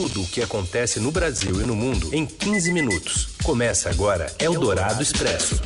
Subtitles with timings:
[0.00, 3.28] tudo o que acontece no Brasil e no mundo em 15 minutos.
[3.44, 5.60] Começa agora Eldorado Expresso.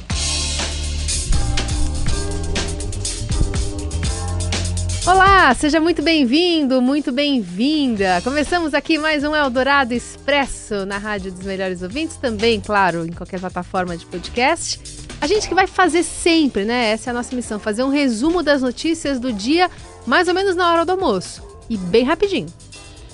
[5.06, 8.20] Olá, seja muito bem-vindo, muito bem-vinda.
[8.24, 13.38] Começamos aqui mais um Eldorado Expresso na Rádio dos Melhores Ouvintes, também, claro, em qualquer
[13.38, 14.80] plataforma de podcast.
[15.20, 16.90] A gente que vai fazer sempre, né?
[16.90, 19.70] Essa é a nossa missão, fazer um resumo das notícias do dia,
[20.04, 21.40] mais ou menos na hora do almoço.
[21.70, 22.48] E bem rapidinho.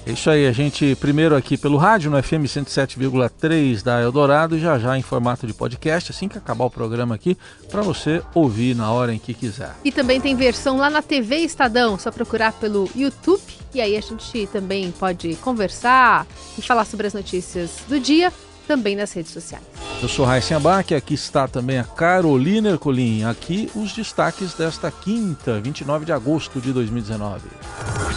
[0.06, 4.60] É isso aí, a gente primeiro aqui pelo rádio no FM 107,3 da Eldorado e
[4.60, 7.36] já já em formato de podcast, assim que acabar o programa aqui,
[7.70, 9.74] para você ouvir na hora em que quiser.
[9.84, 13.42] E também tem versão lá na TV Estadão, só procurar pelo YouTube
[13.74, 16.26] e aí a gente também pode conversar
[16.58, 18.32] e falar sobre as notícias do dia
[18.66, 19.64] também nas redes sociais.
[20.00, 23.24] Eu sou Raíssa Abac, aqui está também a Carolina Ercolim.
[23.24, 27.42] Aqui os destaques desta quinta, 29 de agosto de 2019.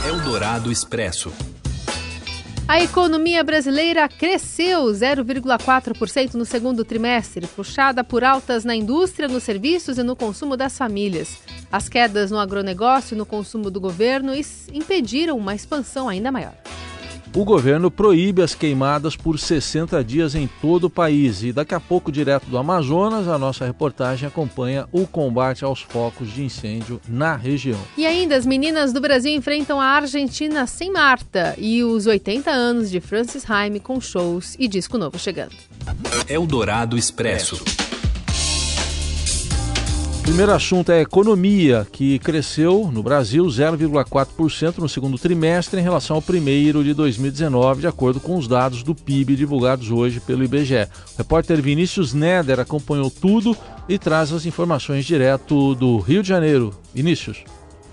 [0.08, 1.31] Eldorado Expresso.
[2.66, 9.97] A economia brasileira cresceu 0,4% no segundo trimestre, puxada por altas na indústria, nos serviços
[9.97, 11.38] e no consumo das famílias.
[11.72, 14.33] As quedas no agronegócio e no consumo do governo
[14.72, 16.55] impediram uma expansão ainda maior
[17.36, 21.44] o governo proíbe as queimadas por 60 dias em todo o país.
[21.44, 26.31] E daqui a pouco, direto do Amazonas, a nossa reportagem acompanha o combate aos focos
[26.31, 27.80] de incêndio na região.
[27.98, 32.92] E ainda, as meninas do Brasil enfrentam a Argentina sem Marta e os 80 anos
[32.92, 35.54] de Francis Haime com shows e disco novo chegando.
[36.30, 37.83] Eldorado Expresso.
[40.24, 46.16] Primeiro assunto é a economia, que cresceu no Brasil 0,4% no segundo trimestre em relação
[46.16, 50.88] ao primeiro de 2019, de acordo com os dados do PIB divulgados hoje pelo IBGE.
[51.14, 53.56] O repórter Vinícius Neder acompanhou tudo
[53.88, 56.74] e traz as informações direto do Rio de Janeiro.
[56.94, 57.44] Vinícius.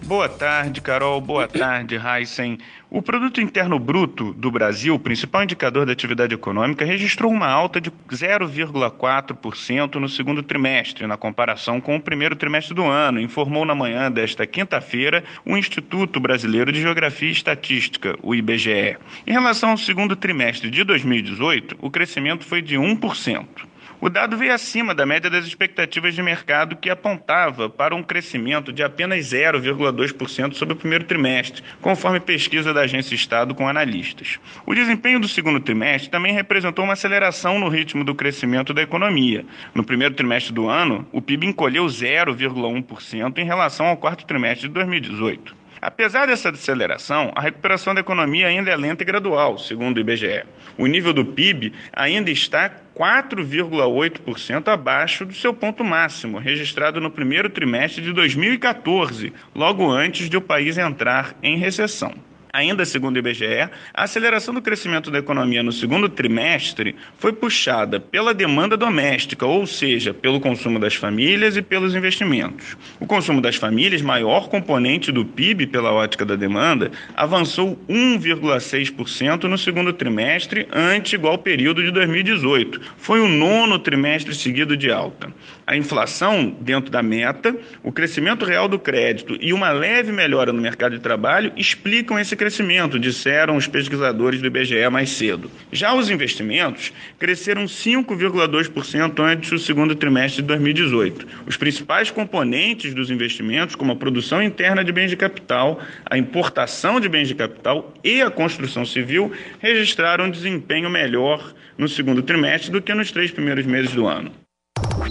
[0.05, 1.21] Boa tarde, Carol.
[1.21, 2.59] Boa tarde, Heisen.
[2.91, 7.91] O Produto Interno Bruto do Brasil, principal indicador da atividade econômica, registrou uma alta de
[7.91, 14.11] 0,4% no segundo trimestre, na comparação com o primeiro trimestre do ano, informou na manhã
[14.11, 18.97] desta quinta-feira o Instituto Brasileiro de Geografia e Estatística, o IBGE.
[19.27, 23.70] Em relação ao segundo trimestre de 2018, o crescimento foi de 1%.
[24.03, 28.73] O dado veio acima da média das expectativas de mercado, que apontava para um crescimento
[28.73, 34.41] de apenas 0,2% sobre o primeiro trimestre, conforme pesquisa da Agência Estado com analistas.
[34.65, 39.45] O desempenho do segundo trimestre também representou uma aceleração no ritmo do crescimento da economia.
[39.75, 44.73] No primeiro trimestre do ano, o PIB encolheu 0,1% em relação ao quarto trimestre de
[44.73, 45.60] 2018.
[45.81, 50.45] Apesar dessa deceleração, a recuperação da economia ainda é lenta e gradual, segundo o IBGE.
[50.77, 57.49] O nível do PIB ainda está 4,8% abaixo do seu ponto máximo, registrado no primeiro
[57.49, 62.15] trimestre de 2014, logo antes de o país entrar em recessão.
[62.53, 68.01] Ainda segundo o IBGE, a aceleração do crescimento da economia no segundo trimestre foi puxada
[68.01, 72.77] pela demanda doméstica, ou seja, pelo consumo das famílias e pelos investimentos.
[72.99, 79.57] O consumo das famílias, maior componente do PIB pela ótica da demanda, avançou 1,6% no
[79.57, 82.81] segundo trimestre, ante igual período de 2018.
[82.97, 85.33] Foi o nono trimestre seguido de alta.
[85.65, 90.61] A inflação dentro da meta, o crescimento real do crédito e uma leve melhora no
[90.61, 95.51] mercado de trabalho explicam esse crescimento, disseram os pesquisadores do IBGE mais cedo.
[95.71, 101.27] Já os investimentos cresceram 5,2% antes do segundo trimestre de 2018.
[101.47, 106.99] Os principais componentes dos investimentos, como a produção interna de bens de capital, a importação
[106.99, 112.71] de bens de capital e a construção civil, registraram um desempenho melhor no segundo trimestre
[112.71, 114.33] do que nos três primeiros meses do ano.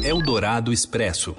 [0.04, 1.36] Eldorado Expresso.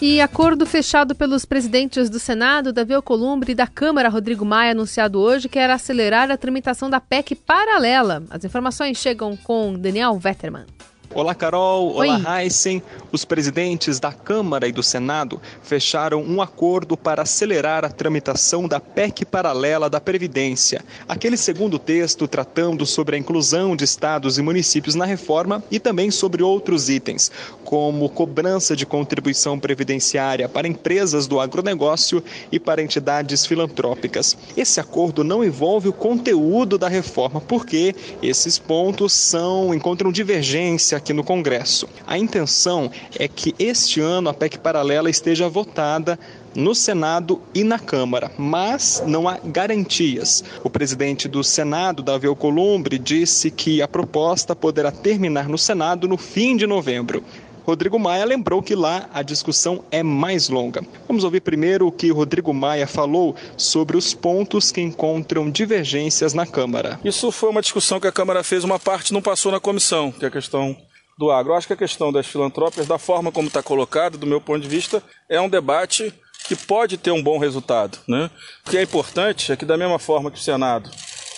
[0.00, 5.18] E acordo fechado pelos presidentes do Senado, Davi Alcolumbre, e da Câmara, Rodrigo Maia, anunciado
[5.18, 8.22] hoje, quer acelerar a tramitação da PEC paralela.
[8.30, 10.66] As informações chegam com Daniel Vetterman.
[11.14, 11.94] Olá, Carol.
[11.96, 12.06] Oi.
[12.06, 12.82] Olá, Heisen.
[13.10, 18.78] Os presidentes da Câmara e do Senado fecharam um acordo para acelerar a tramitação da
[18.78, 20.84] PEC paralela da Previdência.
[21.08, 26.10] Aquele segundo texto tratando sobre a inclusão de estados e municípios na reforma e também
[26.10, 27.32] sobre outros itens,
[27.64, 32.22] como cobrança de contribuição previdenciária para empresas do agronegócio
[32.52, 34.36] e para entidades filantrópicas.
[34.54, 41.12] Esse acordo não envolve o conteúdo da reforma, porque esses pontos são encontram divergência aqui
[41.12, 41.88] no Congresso.
[42.06, 46.18] A intenção é que este ano a PEC paralela esteja votada
[46.54, 50.44] no Senado e na Câmara, mas não há garantias.
[50.62, 56.16] O presidente do Senado, Davi Alcolumbre, disse que a proposta poderá terminar no Senado no
[56.16, 57.22] fim de novembro.
[57.68, 60.82] Rodrigo Maia lembrou que lá a discussão é mais longa.
[61.06, 66.46] Vamos ouvir primeiro o que Rodrigo Maia falou sobre os pontos que encontram divergências na
[66.46, 66.98] Câmara.
[67.04, 70.24] Isso foi uma discussão que a Câmara fez, uma parte não passou na comissão, que
[70.24, 70.74] é a questão
[71.18, 71.52] do agro.
[71.52, 74.60] Eu acho que a questão das filantrópicas, da forma como está colocada, do meu ponto
[74.60, 76.14] de vista, é um debate
[76.46, 77.98] que pode ter um bom resultado.
[78.06, 78.30] Né?
[78.64, 80.88] O que é importante é que, da mesma forma que o Senado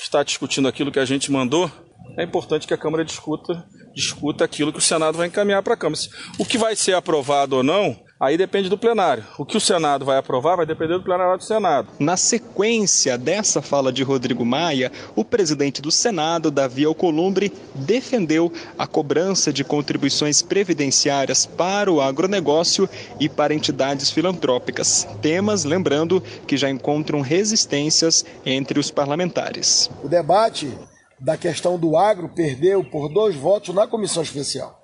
[0.00, 1.71] está discutindo aquilo que a gente mandou,
[2.17, 5.77] é importante que a Câmara discuta, discuta aquilo que o Senado vai encaminhar para a
[5.77, 6.00] Câmara.
[6.38, 9.25] O que vai ser aprovado ou não Aí depende do plenário.
[9.38, 11.88] O que o Senado vai aprovar vai depender do plenário do Senado.
[11.99, 18.87] Na sequência dessa fala de Rodrigo Maia, o presidente do Senado, Davi Alcolumbre, defendeu a
[18.87, 22.87] cobrança de contribuições previdenciárias para o agronegócio
[23.19, 25.08] e para entidades filantrópicas.
[25.22, 29.90] Temas, lembrando, que já encontram resistências entre os parlamentares.
[30.05, 30.70] O debate
[31.19, 34.80] da questão do agro perdeu por dois votos na comissão especial.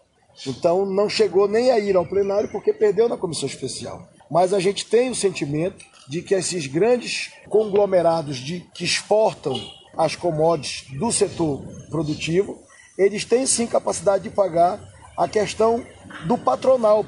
[0.46, 4.08] Então não chegou nem a ir ao plenário porque perdeu na comissão especial.
[4.30, 9.60] Mas a gente tem o sentimento de que esses grandes conglomerados de, que exportam
[9.96, 12.58] as commodities do setor produtivo,
[12.98, 14.80] eles têm sim capacidade de pagar
[15.16, 15.84] a questão
[16.26, 17.06] do patronal.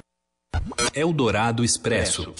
[0.95, 2.35] Eldorado Expresso.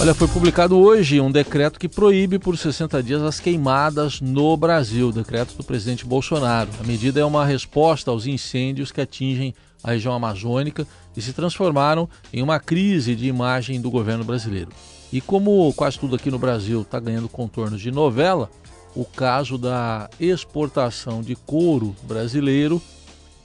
[0.00, 5.12] Olha, foi publicado hoje um decreto que proíbe por 60 dias as queimadas no Brasil,
[5.12, 6.68] decreto do presidente Bolsonaro.
[6.80, 10.86] A medida é uma resposta aos incêndios que atingem a região amazônica
[11.16, 14.70] e se transformaram em uma crise de imagem do governo brasileiro.
[15.12, 18.50] E como quase tudo aqui no Brasil está ganhando contornos de novela,
[18.96, 22.82] o caso da exportação de couro brasileiro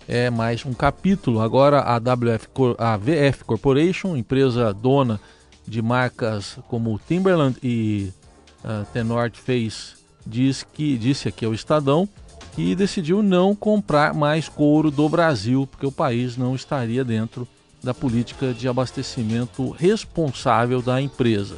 [0.08, 1.42] é mais um capítulo.
[1.42, 2.48] Agora a WF,
[2.80, 5.22] a VF Corporation, empresa dona
[5.70, 8.12] de marcas como Timberland e
[8.64, 9.94] uh, The North Face
[10.26, 12.10] diz que disse aqui ao Estadão
[12.56, 17.48] que decidiu não comprar mais couro do Brasil porque o país não estaria dentro
[17.84, 21.58] da política de abastecimento responsável da empresa.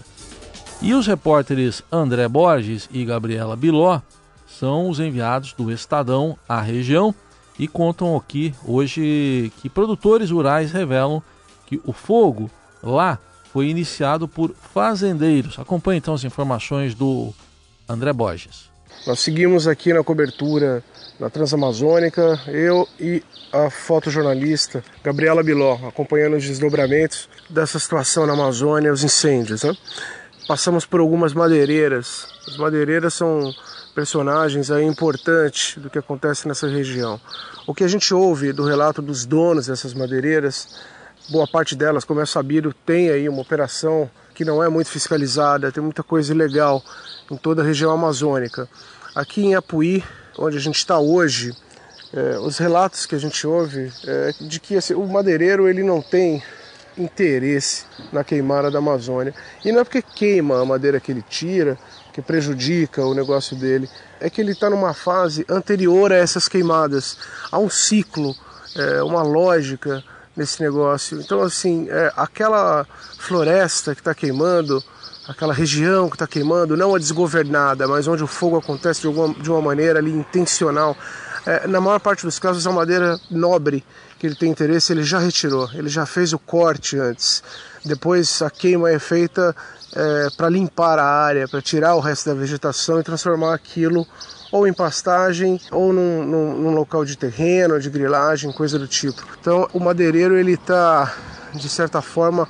[0.82, 4.02] E os repórteres André Borges e Gabriela Biló
[4.46, 7.16] são os enviados do Estadão à região
[7.58, 11.24] e contam aqui hoje que produtores rurais revelam
[11.66, 12.50] que o fogo
[12.84, 13.18] lá
[13.52, 15.60] foi iniciado por fazendeiros.
[15.60, 17.34] Acompanhe então as informações do
[17.88, 18.70] André Borges.
[19.06, 20.84] Nós seguimos aqui na cobertura
[21.20, 28.92] na Transamazônica, eu e a fotojornalista Gabriela Biló, acompanhando os desdobramentos dessa situação na Amazônia,
[28.92, 29.64] os incêndios.
[29.64, 29.76] Né?
[30.48, 32.28] Passamos por algumas madeireiras.
[32.48, 33.54] As madeireiras são
[33.94, 37.20] personagens aí importantes do que acontece nessa região.
[37.68, 40.68] O que a gente ouve do relato dos donos dessas madeireiras
[41.32, 45.72] boa parte delas, como é sabido, tem aí uma operação que não é muito fiscalizada,
[45.72, 46.84] tem muita coisa ilegal
[47.30, 48.68] em toda a região amazônica.
[49.16, 50.04] Aqui em Apuí,
[50.38, 51.56] onde a gente está hoje,
[52.14, 56.02] é, os relatos que a gente ouve é de que assim, o madeireiro ele não
[56.02, 56.44] tem
[56.98, 59.34] interesse na queimada da Amazônia.
[59.64, 61.78] E não é porque queima a madeira que ele tira,
[62.12, 63.90] que prejudica o negócio dele,
[64.20, 67.18] é que ele está numa fase anterior a essas queimadas.
[67.50, 68.36] Há um ciclo,
[68.76, 70.04] é, uma lógica
[70.36, 71.20] nesse negócio.
[71.20, 72.86] Então, assim, é, aquela
[73.18, 74.84] floresta que está queimando,
[75.28, 79.34] aquela região que está queimando, não a desgovernada, mas onde o fogo acontece de, alguma,
[79.34, 80.96] de uma maneira ali intencional,
[81.46, 83.84] é, na maior parte dos casos, a madeira nobre
[84.20, 87.44] que ele tem interesse, ele já retirou, ele já fez o corte antes.
[87.84, 89.56] Depois a queima é feita
[89.94, 94.06] é, para limpar a área, para tirar o resto da vegetação e transformar aquilo
[94.52, 99.26] ou em pastagem ou num, num, num local de terreno, de grilagem, coisa do tipo.
[99.40, 101.14] Então o madeireiro ele está
[101.54, 102.48] de certa forma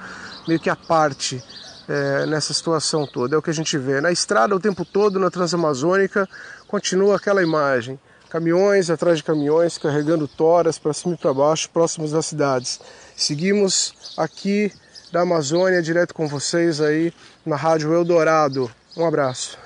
[0.47, 1.43] meio que à parte
[1.87, 3.35] é, nessa situação toda.
[3.35, 4.01] É o que a gente vê.
[4.01, 6.27] Na estrada o tempo todo, na Transamazônica,
[6.67, 7.99] continua aquela imagem.
[8.29, 12.79] Caminhões atrás de caminhões carregando toras para cima e para baixo, próximos das cidades.
[13.15, 14.71] Seguimos aqui
[15.11, 17.13] da Amazônia, direto com vocês aí
[17.45, 18.71] na Rádio Eldorado.
[18.95, 19.60] Um abraço.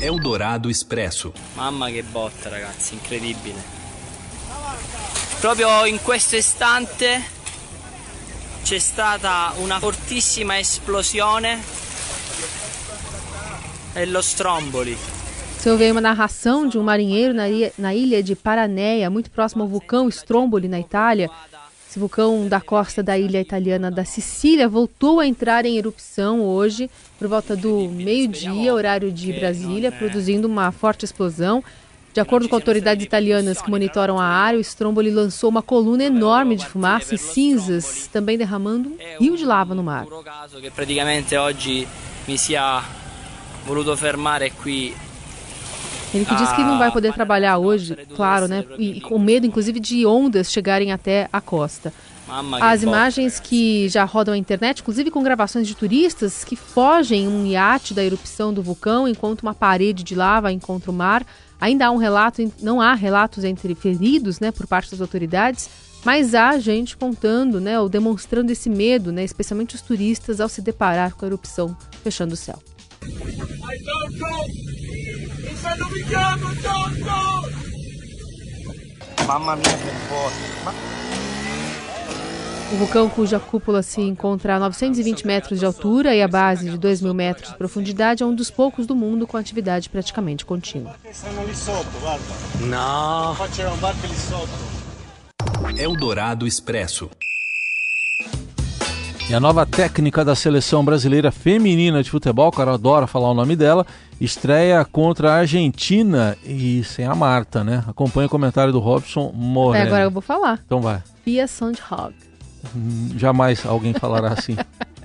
[0.00, 1.32] Eldorado Expresso.
[1.54, 3.62] Mamma che botta ragazzi, incredibile.
[5.40, 7.22] Proprio in questo istante
[8.62, 11.62] c'è stata una fortissima esplosione
[13.94, 14.96] nello Stromboli.
[15.56, 19.62] Você ouviu uma narração de um marinheiro na ilha, na ilha de Paranéia, muito próximo
[19.62, 21.30] ao vulcão Stromboli, na Itália,
[21.90, 26.88] esse vulcão da costa da ilha italiana da Sicília voltou a entrar em erupção hoje,
[27.18, 31.64] por volta do meio-dia, horário de Brasília, produzindo uma forte explosão.
[32.14, 36.54] De acordo com autoridades italianas que monitoram a área, o Stromboli lançou uma coluna enorme
[36.54, 40.06] de fumaça e cinzas, também derramando um rio de lava no mar.
[40.72, 41.88] praticamente hoje
[42.28, 42.84] me sia
[43.66, 44.94] voluto fermare qui
[46.12, 48.64] ele que diz que não vai poder trabalhar hoje, claro, né?
[48.78, 51.92] E, com medo, inclusive, de ondas chegarem até a costa.
[52.60, 57.44] As imagens que já rodam a internet, inclusive com gravações de turistas que fogem um
[57.44, 61.26] iate da erupção do vulcão enquanto uma parede de lava encontra o mar.
[61.60, 65.68] Ainda há um relato, não há relatos entre feridos, né, por parte das autoridades,
[66.04, 70.62] mas há gente contando, né, ou demonstrando esse medo, né, especialmente os turistas ao se
[70.62, 72.58] deparar com a erupção fechando o céu.
[79.26, 79.64] Mamma mia,
[82.72, 86.78] o vulcão, cuja cúpula se encontra a 920 metros de altura e a base de
[86.78, 90.94] 2 mil metros de profundidade, é um dos poucos do mundo com atividade praticamente contínua.
[92.60, 93.36] Não.
[95.76, 97.10] Eldorado Expresso.
[99.30, 103.34] E a nova técnica da seleção brasileira feminina de futebol, o cara adora falar o
[103.34, 103.86] nome dela,
[104.20, 107.84] estreia contra a Argentina e sem a Marta, né?
[107.86, 109.84] Acompanha o comentário do Robson Moreno.
[109.84, 110.58] É, agora eu vou falar.
[110.66, 111.00] Então vai.
[111.24, 112.12] Pia Sondhog.
[113.16, 114.56] Jamais alguém falará assim.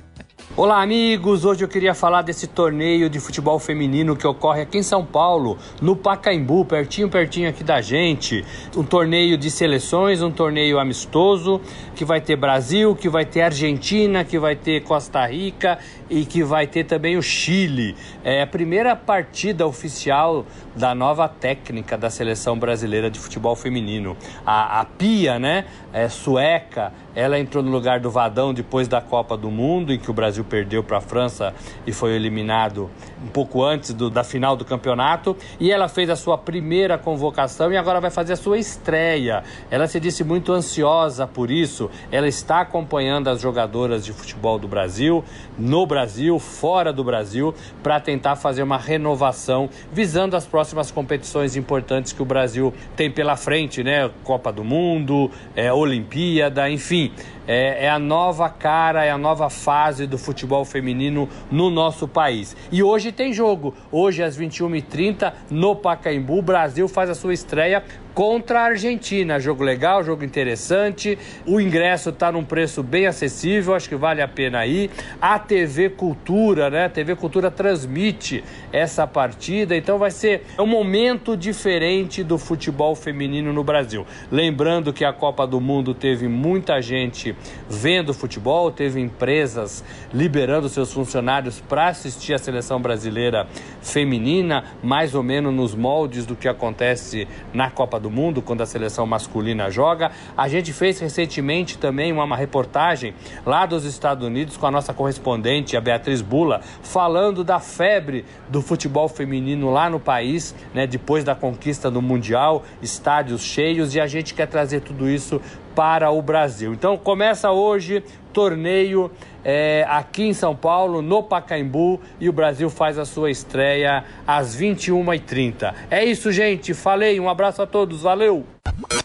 [0.57, 1.43] Olá, amigos!
[1.43, 5.57] Hoje eu queria falar desse torneio de futebol feminino que ocorre aqui em São Paulo,
[5.81, 8.41] no Pacaembu, pertinho, pertinho aqui da gente.
[8.73, 11.59] Um torneio de seleções, um torneio amistoso,
[11.93, 15.77] que vai ter Brasil, que vai ter Argentina, que vai ter Costa Rica
[16.09, 17.93] e que vai ter também o Chile.
[18.23, 20.45] É a primeira partida oficial
[20.75, 24.17] da nova técnica da seleção brasileira de futebol feminino.
[24.45, 29.37] A, a Pia, né, é sueca, ela entrou no lugar do Vadão depois da Copa
[29.37, 31.53] do Mundo, em que o Brasil perdeu para a França
[31.87, 32.89] e foi eliminado
[33.23, 35.35] um pouco antes do, da final do campeonato.
[35.59, 39.43] E ela fez a sua primeira convocação e agora vai fazer a sua estreia.
[39.71, 41.89] Ela se disse muito ansiosa por isso.
[42.11, 45.23] Ela está acompanhando as jogadoras de futebol do Brasil,
[45.57, 52.13] no Brasil, fora do Brasil, para tentar fazer uma renovação visando as próximas competições importantes
[52.13, 54.09] que o Brasil tem pela frente, né?
[54.23, 57.11] Copa do Mundo, é, Olimpíada, enfim
[57.47, 62.55] é, é, a nova cara, é a nova fase do futebol feminino no nosso país.
[62.71, 63.73] E hoje tem jogo.
[63.91, 67.83] Hoje, às 21h30, no Pacaembu, o Brasil faz a sua estreia
[68.15, 69.39] contra a Argentina.
[69.39, 71.19] Jogo legal, jogo interessante.
[71.45, 74.89] O ingresso está num preço bem acessível, acho que vale a pena ir.
[75.21, 76.85] A TV Cultura, né?
[76.85, 83.51] A TV Cultura transmite essa partida, então vai ser um momento diferente do futebol feminino
[83.51, 84.07] no Brasil.
[84.31, 87.34] Lembrando que a Copa do Mundo teve muita gente
[87.69, 93.45] vendo futebol, teve empresas liberando seus funcionários para assistir a seleção brasileira
[93.81, 98.61] feminina, mais ou menos nos moldes do que acontece na Copa do do Mundo, quando
[98.61, 100.11] a seleção masculina joga.
[100.37, 104.93] A gente fez recentemente também uma, uma reportagem lá dos Estados Unidos com a nossa
[104.93, 111.23] correspondente, a Beatriz Bula, falando da febre do futebol feminino lá no país, né, depois
[111.23, 115.41] da conquista do Mundial, estádios cheios, e a gente quer trazer tudo isso
[115.75, 116.73] para o Brasil.
[116.73, 118.03] Então começa hoje
[118.33, 119.09] torneio
[119.43, 124.59] é, aqui em São Paulo, no Pacaembu, e o Brasil faz a sua estreia às
[124.59, 125.73] 21h30.
[125.89, 126.73] É isso, gente.
[126.73, 128.45] Falei, um abraço a todos, valeu!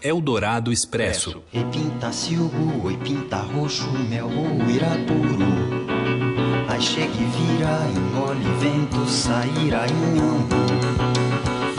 [0.03, 1.41] Eldorado Expresso.
[1.53, 4.61] E pinta silbo, e pinta roxo, mel ou.
[6.67, 11.10] Aí chega e vira, engole vento, sairá em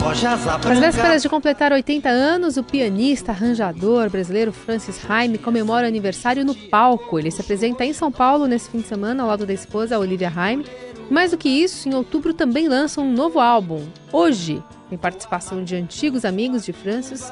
[0.05, 6.43] às vésperas de completar 80 anos, o pianista, arranjador brasileiro Francis Haime comemora o aniversário
[6.43, 7.17] no palco.
[7.17, 10.31] Ele se apresenta em São Paulo nesse fim de semana ao lado da esposa Olivia
[10.35, 10.65] Haime.
[11.09, 13.85] Mais do que isso, em outubro também lança um novo álbum.
[14.11, 17.31] Hoje, tem participação de antigos amigos de Francis,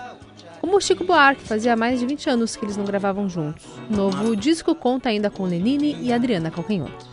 [0.61, 3.65] como o Chico Buarque, fazia mais de 20 anos que eles não gravavam juntos.
[3.89, 7.11] O novo disco conta ainda com Lenine e Adriana Calcanhoto.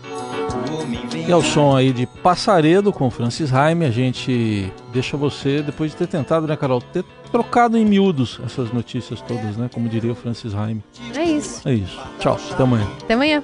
[1.29, 5.97] E ao som aí de Passaredo com Francis Raime, a gente deixa você, depois de
[5.99, 9.69] ter tentado, né, Carol, ter trocado em miúdos essas notícias todas, né?
[9.71, 10.83] Como diria o Francis Raime.
[11.15, 11.69] É isso.
[11.69, 12.01] É isso.
[12.19, 12.89] Tchau, até amanhã.
[13.03, 13.43] Até amanhã.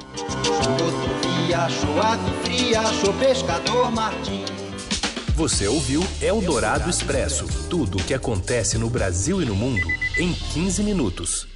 [5.37, 9.87] Você ouviu Eldorado Expresso tudo o que acontece no Brasil e no mundo
[10.17, 11.54] em 15 minutos.